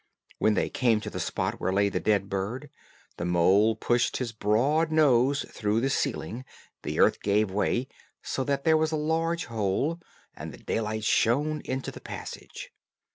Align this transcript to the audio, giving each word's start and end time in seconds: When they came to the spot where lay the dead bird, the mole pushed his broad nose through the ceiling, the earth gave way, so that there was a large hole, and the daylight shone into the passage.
When 0.39 0.55
they 0.55 0.67
came 0.67 0.99
to 1.01 1.11
the 1.11 1.19
spot 1.19 1.59
where 1.59 1.71
lay 1.71 1.87
the 1.87 1.99
dead 1.99 2.27
bird, 2.27 2.71
the 3.17 3.23
mole 3.25 3.75
pushed 3.75 4.17
his 4.17 4.31
broad 4.31 4.91
nose 4.91 5.45
through 5.51 5.79
the 5.79 5.91
ceiling, 5.91 6.43
the 6.81 6.99
earth 6.99 7.21
gave 7.21 7.51
way, 7.51 7.87
so 8.23 8.43
that 8.45 8.63
there 8.63 8.77
was 8.77 8.91
a 8.91 8.95
large 8.95 9.45
hole, 9.45 9.99
and 10.35 10.51
the 10.51 10.57
daylight 10.57 11.03
shone 11.03 11.61
into 11.65 11.91
the 11.91 12.01
passage. 12.01 12.71